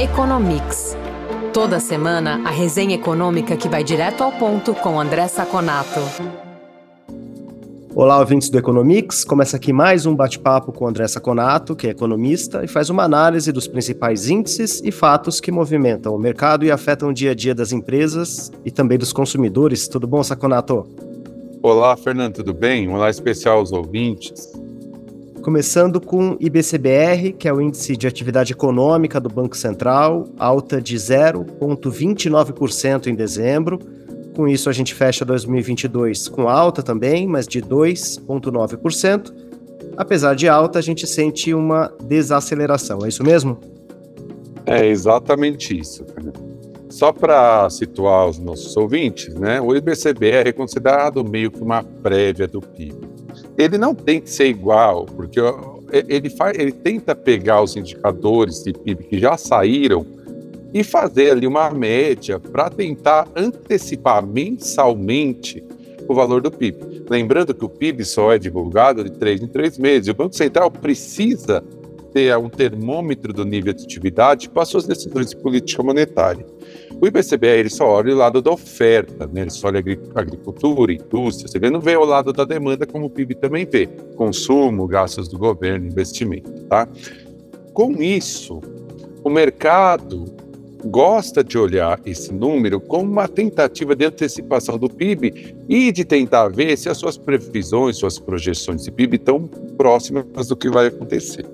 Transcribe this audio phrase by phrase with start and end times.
[0.00, 0.96] Economics.
[1.52, 6.00] Toda semana, a resenha econômica que vai direto ao ponto com André Saconato.
[7.94, 9.22] Olá, ouvintes do Economics.
[9.22, 13.52] Começa aqui mais um bate-papo com André Saconato, que é economista e faz uma análise
[13.52, 17.54] dos principais índices e fatos que movimentam o mercado e afetam o dia a dia
[17.54, 19.86] das empresas e também dos consumidores.
[19.88, 20.88] Tudo bom, Saconato?
[21.62, 22.88] Olá, Fernando, tudo bem?
[22.88, 24.52] Um olá especial aos ouvintes.
[25.42, 30.94] Começando com IBCBR, que é o índice de atividade econômica do Banco Central, alta de
[30.94, 33.80] 0,29% em dezembro.
[34.36, 39.34] Com isso, a gente fecha 2022 com alta também, mas de 2,9%.
[39.96, 43.58] Apesar de alta, a gente sente uma desaceleração, é isso mesmo?
[44.64, 46.06] É exatamente isso.
[46.88, 52.46] Só para situar os nossos ouvintes, né, o IBCBR é considerado meio que uma prévia
[52.46, 53.11] do PIB
[53.56, 55.40] ele não tem que ser igual, porque
[55.90, 60.06] ele, faz, ele tenta pegar os indicadores de PIB que já saíram
[60.72, 65.62] e fazer ali uma média para tentar antecipar mensalmente
[66.08, 67.04] o valor do PIB.
[67.08, 70.08] Lembrando que o PIB só é divulgado de três em três meses.
[70.08, 71.62] O Banco Central precisa
[72.12, 76.44] ter um termômetro do nível de atividade para suas decisões de política monetária.
[77.02, 79.40] O IBCBR ele só olha o lado da oferta, né?
[79.40, 79.82] ele só olha
[80.14, 84.86] agricultura, indústria, você não vê o lado da demanda como o PIB também vê, consumo,
[84.86, 86.88] gastos do governo, investimento, tá?
[87.72, 88.60] Com isso,
[89.24, 90.26] o mercado
[90.84, 96.50] gosta de olhar esse número como uma tentativa de antecipação do PIB e de tentar
[96.50, 101.44] ver se as suas previsões, suas projeções de PIB estão próximas do que vai acontecer.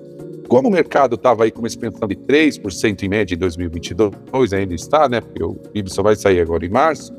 [0.49, 4.73] Como o mercado estava aí com uma expansão de 3% em média em 2022, ainda
[4.73, 5.21] está, né?
[5.21, 7.13] Porque o PIB só vai sair agora em março.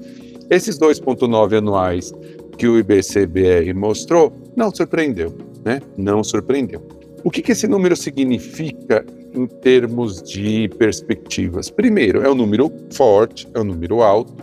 [0.51, 2.13] Esses 2,9 anuais
[2.59, 5.33] que o IBCBR mostrou não surpreendeu,
[5.65, 5.81] né?
[5.97, 6.83] Não surpreendeu.
[7.23, 11.71] O que, que esse número significa em termos de perspectivas?
[11.71, 14.35] Primeiro, é um número forte, é um número alto.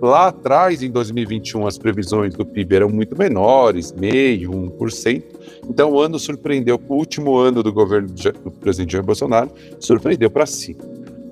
[0.00, 5.24] Lá atrás, em 2021, as previsões do PIB eram muito menores, meio, 1%.
[5.68, 9.50] Então, o ano surpreendeu, o último ano do governo do presidente Jair Bolsonaro
[9.80, 10.76] surpreendeu para si.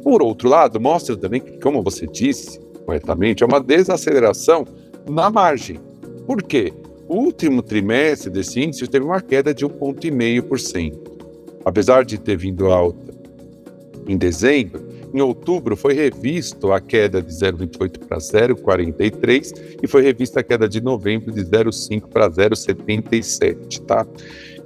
[0.03, 4.65] Por outro lado, mostra também que, como você disse corretamente, é uma desaceleração
[5.09, 5.79] na margem.
[6.27, 6.73] Por quê?
[7.09, 10.93] O último trimestre desse índice teve uma queda de 1,5%.
[11.65, 13.15] Apesar de ter vindo alta
[14.09, 14.85] em dezembro,
[15.17, 20.69] em outubro foi revisto a queda de 0,28 para 0,43 e foi revista a queda
[20.69, 24.07] de novembro de 0,5 para 0,77, tá?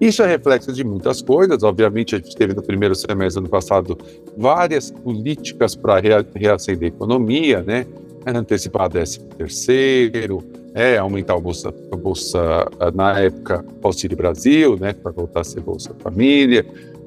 [0.01, 1.63] Isso é reflexo de muitas coisas.
[1.63, 3.97] Obviamente, a gente teve no primeiro semestre do ano passado
[4.37, 6.01] várias políticas para
[6.35, 7.87] reacender a economia, né?
[8.27, 10.43] Antecipar 13 terceiro,
[10.75, 15.61] é, aumentar a bolsa, a bolsa na época Auxílio Brasil, né, para voltar a ser
[15.61, 16.65] Bolsa Família,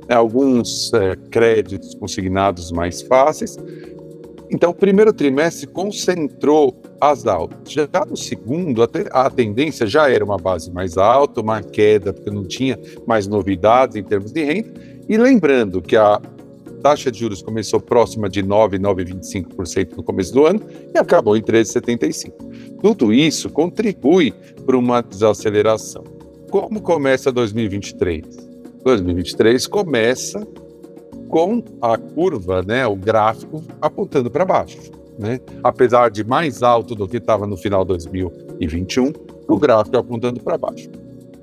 [0.09, 3.57] alguns é, créditos consignados mais fáceis.
[4.49, 7.71] Então, o primeiro trimestre concentrou as altas.
[7.71, 12.43] Já no segundo, a tendência já era uma base mais alta, uma queda, porque não
[12.43, 14.71] tinha mais novidades em termos de renda.
[15.09, 16.21] E lembrando que a
[16.83, 20.61] taxa de juros começou próxima de 9, 9,25% no começo do ano
[20.93, 22.31] e acabou em 13,75%.
[22.81, 24.33] Tudo isso contribui
[24.65, 26.03] para uma desaceleração.
[26.51, 28.52] Como começa 2023?
[28.83, 30.45] 2023 começa
[31.29, 34.91] com a curva, né, o gráfico apontando para baixo.
[35.17, 35.39] Né?
[35.63, 39.13] Apesar de mais alto do que estava no final de 2021,
[39.47, 40.89] o gráfico apontando para baixo.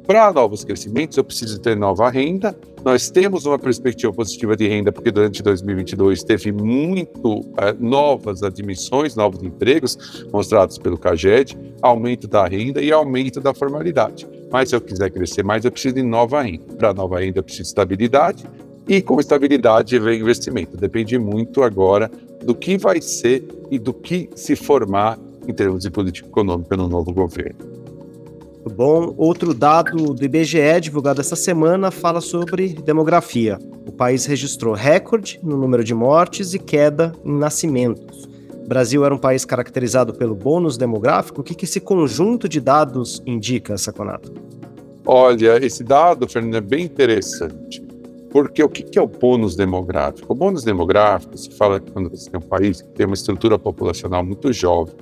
[0.06, 2.56] Para novos crescimentos, eu preciso ter nova renda.
[2.84, 9.14] Nós temos uma perspectiva positiva de renda, porque durante 2022 teve muito é, novas admissões,
[9.14, 14.26] novos empregos mostrados pelo CAGED, aumento da renda e aumento da formalidade.
[14.50, 16.64] Mas se eu quiser crescer mais, eu preciso de nova renda.
[16.76, 18.44] Para nova renda, eu preciso de estabilidade.
[18.88, 20.76] E com estabilidade vem investimento.
[20.76, 22.10] Depende muito agora
[22.42, 26.88] do que vai ser e do que se formar em termos de política econômica no
[26.88, 27.70] novo governo.
[28.74, 29.14] Bom.
[29.16, 33.58] Outro dado do IBGE divulgado essa semana fala sobre demografia.
[33.86, 38.28] O país registrou recorde no número de mortes e queda em nascimentos.
[38.66, 41.40] Brasil era um país caracterizado pelo bônus demográfico.
[41.40, 44.32] O que, que esse conjunto de dados indica, Saconato?
[45.04, 47.82] Olha, esse dado, Fernando, é bem interessante.
[48.30, 50.32] Porque o que é o bônus demográfico?
[50.32, 54.24] O bônus demográfico se fala quando você tem um país que tem uma estrutura populacional
[54.24, 54.94] muito jovem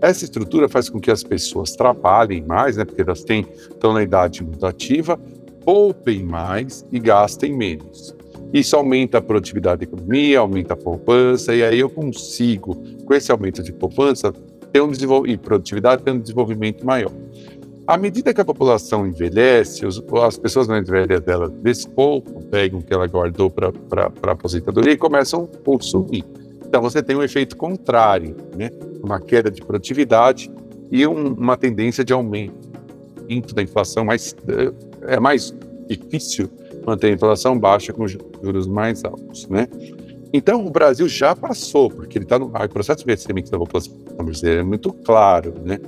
[0.00, 4.02] essa estrutura faz com que as pessoas trabalhem mais, né, porque elas têm, estão na
[4.02, 5.18] idade muito ativa,
[5.64, 8.14] poupem mais e gastem menos.
[8.52, 12.74] Isso aumenta a produtividade da economia, aumenta a poupança, e aí eu consigo,
[13.04, 14.32] com esse aumento de poupança,
[14.72, 14.90] ter um
[15.26, 17.12] e produtividade, ter um desenvolvimento maior.
[17.86, 21.50] À medida que a população envelhece, as pessoas mais velhas dela
[21.94, 23.72] pouco pegam o que ela guardou para
[24.26, 26.24] a aposentadoria e começam a consumir.
[26.66, 28.70] Então você tem um efeito contrário, né?
[29.02, 30.50] uma queda de produtividade
[30.90, 35.54] e um, uma tendência de aumento da inflação, mas é, é mais
[35.88, 36.50] difícil
[36.88, 39.46] manter a inflação baixa com juros mais altos.
[39.48, 39.68] Né?
[40.32, 44.60] Então o Brasil já passou, porque ele está no o processo envelhecimento da população brasileira
[44.60, 45.54] é muito claro.
[45.64, 45.78] Né?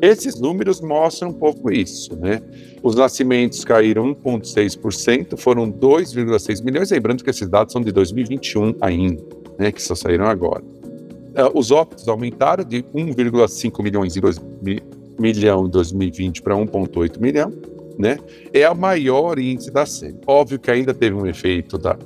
[0.00, 2.42] Esses números mostram um pouco isso, né?
[2.82, 9.22] Os nascimentos caíram 1,6%, foram 2,6 milhões, lembrando que esses dados são de 2021 ainda,
[9.58, 9.72] né?
[9.72, 10.62] Que só saíram agora.
[10.62, 14.78] Uh, os óbitos aumentaram de 1,5 milhões em 2000,
[15.18, 17.52] milhão em 2020 para 1,8 milhão,
[17.98, 18.18] né?
[18.52, 20.16] É a maior índice da série.
[20.26, 21.96] Óbvio que ainda teve um efeito da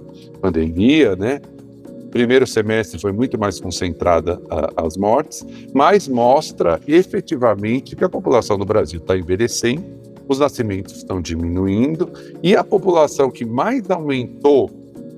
[0.40, 1.40] pandemia, né?
[2.11, 4.40] primeiro semestre foi muito mais concentrada
[4.76, 9.85] as mortes, mas mostra efetivamente que a população do Brasil está envelhecendo,
[10.26, 12.11] os nascimentos estão diminuindo
[12.43, 14.70] e a população que mais aumentou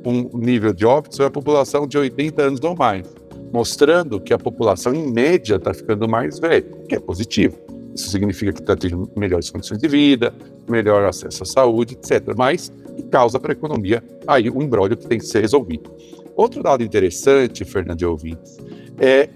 [0.05, 3.06] o nível de óbitos é a população de 80 anos ou mais,
[3.52, 7.69] mostrando que a população em média está ficando mais velha, o que é positivo.
[7.95, 10.33] Isso significa que está tendo melhores condições de vida,
[10.69, 12.35] melhor acesso à saúde, etc.
[12.37, 12.73] Mas
[13.11, 15.91] causa para a economia aí um embrólio que tem que ser resolvido.
[16.37, 18.59] Outro dado interessante, Fernando ouvintes,
[18.99, 19.29] é,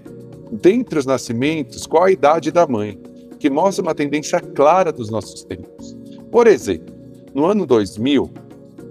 [0.51, 2.99] dentre os nascimentos, qual a idade da mãe,
[3.39, 5.95] que mostra uma tendência clara dos nossos tempos.
[6.31, 6.95] Por exemplo,
[7.33, 8.31] no ano 2000,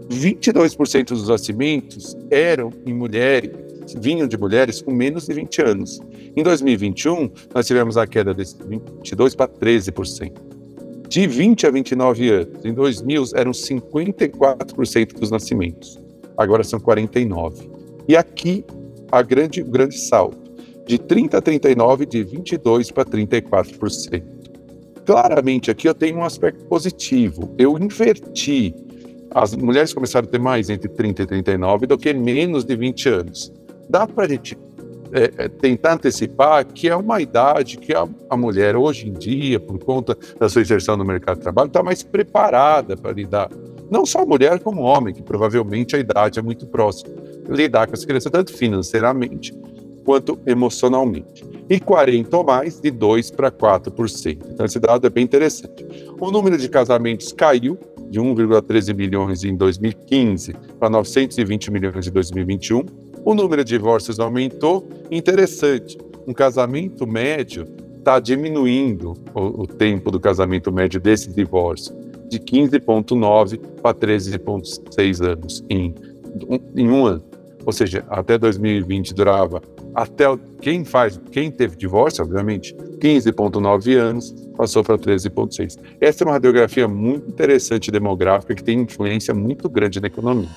[0.08, 3.50] 22% dos nascimentos eram em mulheres,
[3.98, 6.00] vinham de mulheres com menos de 20 anos.
[6.36, 10.32] Em 2021, nós tivemos a queda de 22 para 13%.
[11.08, 16.00] De 20 a 29 anos, em 2000 eram 54% dos nascimentos.
[16.36, 17.70] Agora são 49.
[18.08, 18.64] E aqui
[19.12, 20.36] a grande, o grande salto,
[20.86, 24.22] de 30 a 39, de 22 para 34%.
[25.06, 27.54] Claramente aqui eu tenho um aspecto positivo.
[27.56, 28.74] Eu inverti.
[29.30, 33.08] As mulheres começaram a ter mais entre 30 e 39 do que menos de 20
[33.08, 33.52] anos.
[33.88, 34.56] Dá para a gente
[35.14, 39.78] é, tentar antecipar que é uma idade que a, a, mulher, hoje em dia, por
[39.78, 43.48] conta da sua inserção no mercado de trabalho, está mais preparada para lidar.
[43.88, 47.14] Não só a mulher, como o homem, que provavelmente a idade é muito próxima
[47.48, 49.54] lidar com as crianças, tanto financeiramente
[50.04, 51.44] quanto emocionalmente.
[51.68, 54.38] E 40 ou mais, de 2 para 4%.
[54.50, 55.86] Então, esse dado é bem interessante.
[56.20, 57.78] O número de casamentos caiu
[58.10, 63.03] de 1,13 milhões em 2015 para 920 milhões em 2021.
[63.24, 64.86] O número de divórcios aumentou.
[65.10, 67.66] Interessante, um casamento médio
[67.98, 71.94] está diminuindo o, o tempo do casamento médio desse divórcio
[72.28, 75.94] de 15,9 para 13,6 anos em,
[76.76, 77.24] em um ano
[77.64, 79.62] ou seja, até 2020 durava
[79.94, 80.24] até
[80.60, 85.78] quem faz, quem teve divórcio, obviamente, 15,9 anos, passou para 13,6.
[86.00, 90.48] Essa é uma radiografia muito interessante demográfica que tem influência muito grande na economia.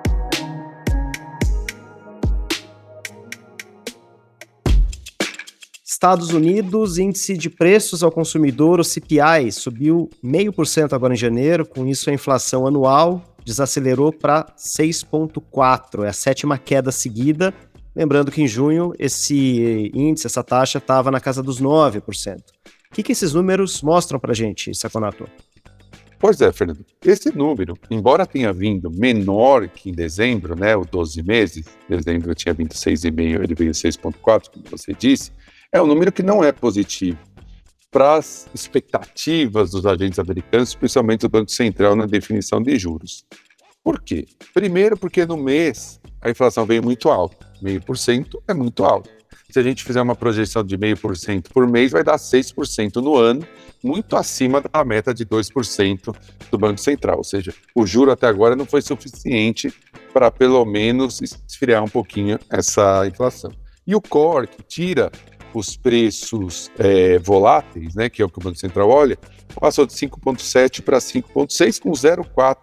[5.84, 11.84] Estados Unidos, índice de preços ao consumidor, o CPI, subiu 0,5% agora em janeiro, com
[11.88, 17.52] isso a inflação anual desacelerou para 6,4%, é a sétima queda seguida.
[17.95, 22.38] Lembrando que em junho esse índice, essa taxa, estava na casa dos 9%.
[22.38, 25.28] O que, que esses números mostram para a gente, Saconato?
[26.19, 26.85] Pois é, Fernando.
[27.04, 32.54] Esse número, embora tenha vindo menor que em dezembro, né, os 12 meses, dezembro tinha
[32.54, 35.33] 26,5, ele veio 6,4, como você disse,
[35.73, 37.19] é um número que não é positivo
[37.90, 43.25] para as expectativas dos agentes americanos, especialmente do Banco Central na definição de juros.
[43.82, 44.26] Por quê?
[44.54, 47.50] Primeiro, porque no mês a inflação veio muito alta.
[47.61, 49.11] Meio por cento é muito alto.
[49.50, 52.97] Se a gente fizer uma projeção de meio por cento por mês, vai dar 6%
[53.02, 53.44] no ano,
[53.82, 56.14] muito acima da meta de 2%
[56.50, 57.18] do Banco Central.
[57.18, 59.75] Ou seja, o juro até agora não foi suficiente
[60.12, 63.50] para pelo menos esfriar um pouquinho essa inflação.
[63.85, 65.11] E o core, que tira
[65.59, 69.19] os preços é, voláteis, né, que é o que o Banco Central olha,
[69.59, 72.57] passou de 5,7 para 5,6, com 0,4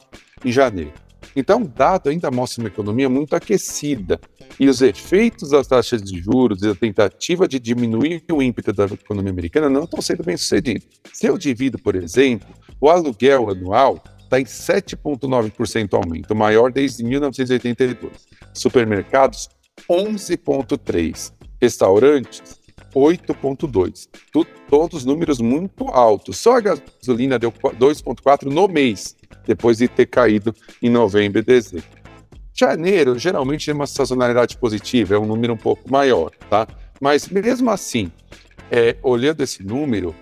[0.46, 0.94] em janeiro.
[1.36, 4.20] Então, o dado ainda mostra uma economia muito aquecida
[4.60, 8.86] e os efeitos das taxas de juros e a tentativa de diminuir o ímpeto da
[8.86, 10.88] economia americana não estão sendo bem sucedidos.
[11.13, 12.48] Se eu divido, por exemplo,
[12.82, 18.27] o aluguel anual está em 7,9% aumento, maior desde 1982.
[18.53, 19.48] Supermercados,
[19.89, 21.34] 11,3%.
[21.60, 22.56] Restaurantes,
[22.94, 24.08] 8,2.
[24.70, 26.38] Todos números muito altos.
[26.38, 29.15] Só a gasolina deu 2,4 no mês,
[29.46, 31.98] depois de ter caído em novembro e dezembro.
[32.53, 36.67] Janeiro geralmente tem uma sazonalidade positiva, é um número um pouco maior, tá?
[37.00, 38.12] Mas mesmo assim,
[38.72, 40.15] é, olhando esse número,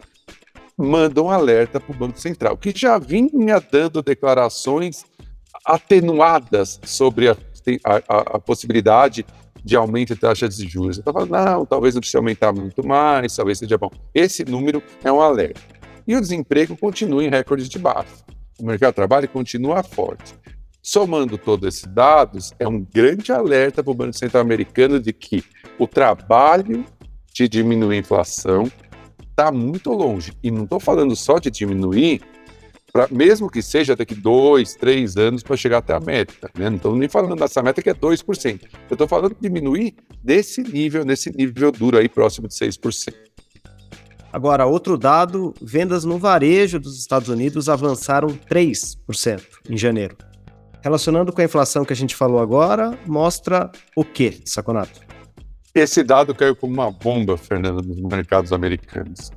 [0.78, 5.06] manda um alerta para o Banco Central, que já vinha dando declarações
[5.66, 7.38] atenuadas sobre a,
[7.84, 9.26] a, a possibilidade
[9.66, 11.02] de aumento de taxas de juros.
[11.04, 13.90] Eu falando, não, talvez não precise aumentar muito mais, talvez seja bom.
[14.14, 15.60] Esse número é um alerta.
[16.08, 18.24] E o desemprego continua em recorde de baixo.
[18.60, 20.36] O mercado de trabalho continua forte.
[20.84, 25.44] Somando todos esses dados, é um grande alerta para o Banco Central americano de que
[25.80, 26.86] o trabalho
[27.34, 28.72] de diminuir a inflação
[29.32, 30.32] está muito longe.
[30.44, 32.22] E não estou falando só de diminuir,
[32.96, 36.50] pra, mesmo que seja daqui dois, três anos para chegar até a meta.
[36.58, 36.70] Né?
[36.70, 38.62] Não estou nem falando dessa meta que é 2%.
[38.90, 43.14] Eu estou falando de diminuir desse nível, nesse nível duro aí, próximo de 6%.
[44.32, 50.16] Agora, outro dado: vendas no varejo dos Estados Unidos avançaram 3% em janeiro.
[50.82, 55.02] Relacionando com a inflação que a gente falou agora, mostra o que, Saconato?
[55.74, 59.32] Esse dado caiu como uma bomba, Fernando, nos mercados americanos.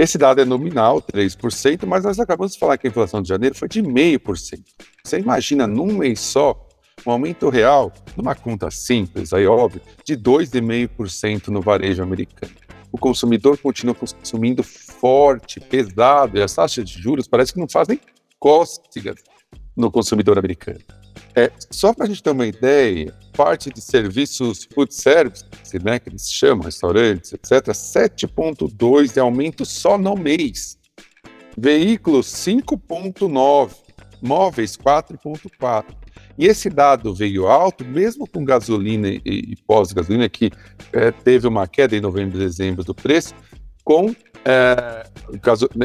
[0.00, 3.54] Esse dado é nominal, 3%, mas nós acabamos de falar que a inflação de janeiro
[3.54, 4.62] foi de 0,5%.
[5.04, 6.66] Você imagina num mês só
[7.06, 12.50] um aumento real, numa conta simples, aí óbvio, de 2,5% no varejo americano.
[12.90, 18.00] O consumidor continua consumindo forte, pesado, e as taxas de juros parece que não fazem
[18.38, 19.16] cócegas
[19.76, 20.80] no consumidor americano.
[21.34, 25.44] É, só para a gente ter uma ideia, parte de serviços food service,
[25.82, 30.78] né, que eles chamam, restaurantes, etc., 7,2% de aumento só no mês.
[31.56, 33.90] Veículos, 5,9%.
[34.22, 35.84] Móveis, 4,4%.
[36.38, 40.50] E esse dado veio alto, mesmo com gasolina e, e pós-gasolina, que
[40.92, 43.34] é, teve uma queda em novembro e dezembro do preço,
[43.84, 44.14] com
[44.44, 45.04] é,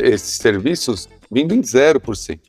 [0.03, 2.39] esses serviços vindo em 0%.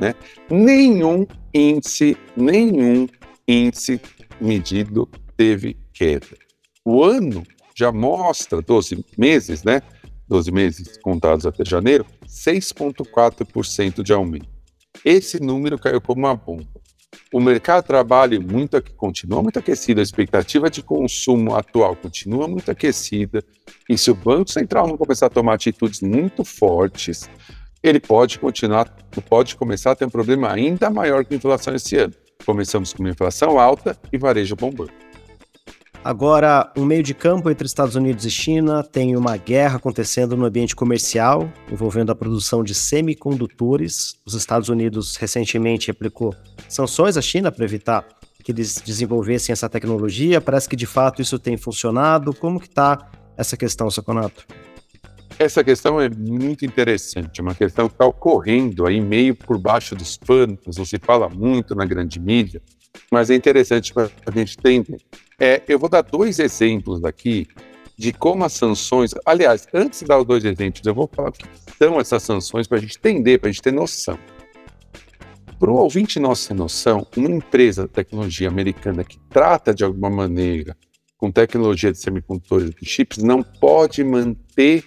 [0.00, 0.14] Né?
[0.50, 3.06] Nenhum índice, nenhum
[3.46, 4.00] índice
[4.40, 6.36] medido teve queda.
[6.84, 7.44] O ano
[7.74, 9.80] já mostra, 12 meses, né?
[10.28, 14.48] 12 meses contados até janeiro, 6,4% de aumento.
[15.04, 16.66] Esse número caiu como uma bomba.
[17.32, 22.70] O mercado de trabalho muito, continua muito aquecido, a expectativa de consumo atual continua muito
[22.70, 23.44] aquecida,
[23.88, 27.28] e se o Banco Central não começar a tomar atitudes muito fortes,
[27.84, 28.88] ele pode continuar,
[29.28, 32.14] pode começar a ter um problema ainda maior que a inflação esse ano.
[32.46, 34.90] Começamos com uma inflação alta e varejo bombando.
[36.02, 40.46] Agora, um meio de campo entre Estados Unidos e China tem uma guerra acontecendo no
[40.46, 44.16] ambiente comercial, envolvendo a produção de semicondutores.
[44.24, 46.34] Os Estados Unidos recentemente aplicou
[46.68, 48.06] sanções à China para evitar
[48.42, 50.40] que eles desenvolvessem essa tecnologia.
[50.40, 52.34] Parece que de fato isso tem funcionado.
[52.34, 54.46] Como que está essa questão, Saconato?
[55.38, 59.96] Essa questão é muito interessante, é uma questão que está ocorrendo aí meio por baixo
[59.96, 62.62] dos panos, não se fala muito na grande mídia,
[63.10, 64.98] mas é interessante para a gente entender.
[65.38, 67.48] É, eu vou dar dois exemplos aqui
[67.96, 69.12] de como as sanções.
[69.26, 71.46] Aliás, antes de dar os dois exemplos, eu vou falar o que
[71.78, 74.18] são essas sanções para a gente entender, para a gente ter noção.
[75.58, 80.10] Para o ouvinte nosso ter noção, uma empresa de tecnologia americana que trata de alguma
[80.10, 80.76] maneira
[81.16, 84.84] com tecnologia de semicondutores e chips não pode manter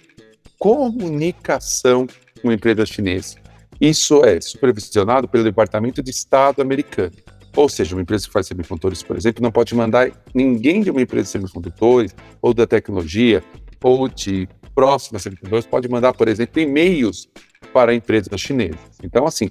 [0.58, 2.06] comunicação
[2.42, 3.36] com empresas chinesas.
[3.80, 7.12] Isso é supervisionado pelo Departamento de Estado americano.
[7.54, 11.00] Ou seja, uma empresa que faz semicondutores, por exemplo, não pode mandar ninguém de uma
[11.00, 13.42] empresa de semicondutores, ou da tecnologia,
[13.82, 17.28] ou de próximas semicondutores, pode mandar, por exemplo, e-mails
[17.72, 18.78] para empresas chinesas.
[19.02, 19.50] Então, assim,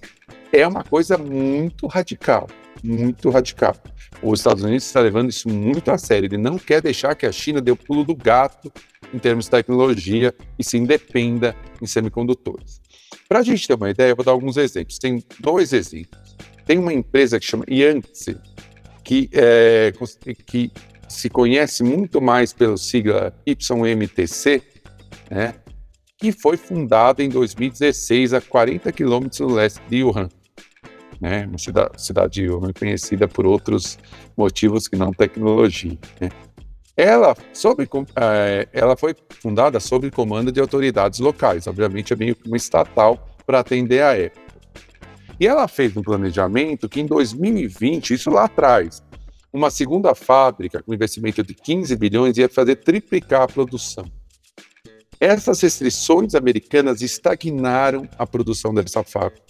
[0.54, 2.48] é uma coisa muito radical,
[2.84, 3.76] muito radical.
[4.22, 6.28] Os Estados Unidos está levando isso muito a sério.
[6.28, 8.72] Ele não quer deixar que a China dê o pulo do gato
[9.14, 12.82] em termos de tecnologia e se independa em semicondutores.
[13.28, 14.98] Para a gente ter uma ideia, eu vou dar alguns exemplos.
[14.98, 16.36] Tem dois exemplos.
[16.66, 18.38] Tem uma empresa que chama Yangtze,
[19.04, 19.94] que, é,
[20.46, 20.72] que
[21.08, 24.62] se conhece muito mais pelo sigla YMTC,
[25.30, 25.56] né,
[26.18, 30.30] que foi fundada em 2016 a 40 quilômetros no leste de Wuhan.
[31.20, 33.98] Né, uma cidade, cidade de Wuhan conhecida por outros
[34.36, 35.98] motivos que não tecnologia.
[36.20, 36.30] Né.
[36.98, 42.48] Ela, sob, é, ela foi fundada sob comando de autoridades locais, obviamente é meio que
[42.48, 44.48] uma estatal para atender a época.
[45.39, 49.04] E ela fez um planejamento que em 2020, isso lá atrás,
[49.54, 54.06] uma segunda fábrica com investimento de 15 bilhões ia fazer triplicar a produção.
[55.20, 59.44] Essas restrições americanas estagnaram a produção dessa fábrica.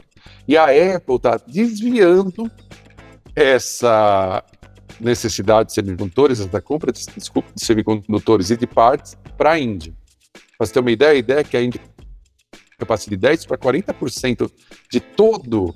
[0.46, 2.52] E a Apple está desviando
[3.34, 4.44] essa,
[5.00, 9.94] necessidade de semicondutores, essa compra de, desculpa, de semicondutores e de partes para a Índia.
[10.58, 11.62] Para você ter uma ideia, a ideia é que a
[12.80, 14.52] capacidade de 10 para 40%
[14.92, 15.76] de todo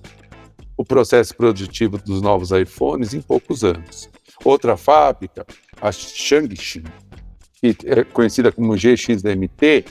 [0.78, 4.10] o processo produtivo dos novos iPhones em poucos anos.
[4.44, 5.46] Outra fábrica,
[5.80, 6.84] a Shangxin,
[7.60, 9.86] que é conhecida como GXMT,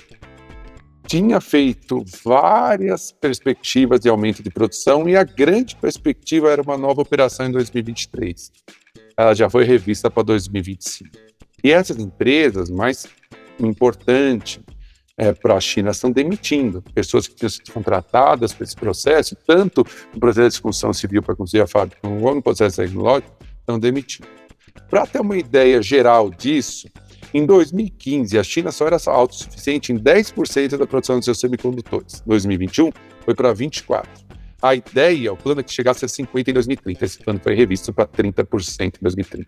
[1.06, 7.02] tinha feito várias perspectivas de aumento de produção e a grande perspectiva era uma nova
[7.02, 8.52] operação em 2023.
[9.16, 11.10] Ela já foi revista para 2025.
[11.62, 13.06] E essas empresas, mais
[13.58, 14.60] importante
[15.16, 19.84] é, para a China, estão demitindo pessoas que tinham sido contratadas para esse processo, tanto
[20.14, 24.28] no processo de construção civil para construir a fábrica, como no processo tecnológico, estão demitindo.
[24.88, 26.88] Para ter uma ideia geral disso,
[27.32, 32.22] em 2015, a China só era autossuficiente em 10% da produção de seus semicondutores.
[32.26, 32.90] Em 2021,
[33.24, 34.29] foi para 24%.
[34.62, 37.04] A ideia, o plano é que chegasse a 50% em 2030.
[37.04, 39.46] Esse plano foi revisto para 30% em 2030.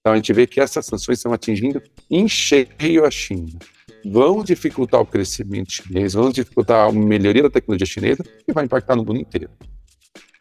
[0.00, 3.58] Então a gente vê que essas sanções estão atingindo em cheio a China.
[4.04, 8.96] Vão dificultar o crescimento chinês, vão dificultar a melhoria da tecnologia chinesa e vai impactar
[8.96, 9.50] no mundo inteiro.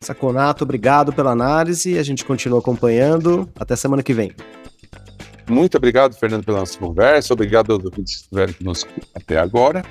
[0.01, 1.98] Saconato, obrigado pela análise.
[2.00, 3.48] A gente continua acompanhando.
[3.56, 4.32] Até semana que vem.
[5.48, 7.34] Muito obrigado, Fernando, pela nossa conversa.
[7.34, 9.84] Obrigado aos ouvintes que estiveram conosco até agora.